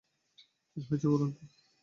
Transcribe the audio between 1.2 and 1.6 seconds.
তো?